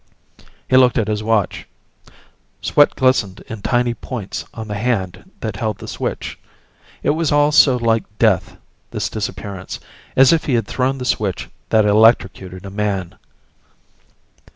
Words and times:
He 0.67 0.77
looked 0.77 0.97
at 0.97 1.07
his 1.07 1.21
watch. 1.21 1.67
Sweat 2.61 2.95
glistened 2.95 3.41
in 3.45 3.61
tiny 3.61 3.93
points 3.93 4.45
on 4.51 4.67
the 4.67 4.73
hand 4.73 5.29
that 5.41 5.57
held 5.57 5.77
the 5.77 5.87
switch. 5.87 6.39
It 7.03 7.11
was 7.11 7.31
all 7.31 7.51
so 7.51 7.75
like 7.77 8.05
death, 8.17 8.57
this 8.89 9.09
disappearance 9.09 9.79
as 10.15 10.33
if 10.33 10.45
he 10.45 10.55
had 10.55 10.65
thrown 10.65 10.97
the 10.97 11.05
switch 11.05 11.51
that 11.69 11.85
electrocuted 11.85 12.65
a 12.65 12.71
man. 12.71 13.13